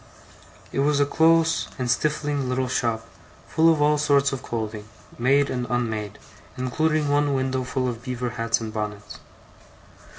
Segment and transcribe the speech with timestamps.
[0.71, 3.05] It was a close and stifling little shop;
[3.47, 4.89] full of all sorts of clothing,
[5.19, 6.17] made and unmade,
[6.57, 9.19] including one window full of beaver hats and bonnets.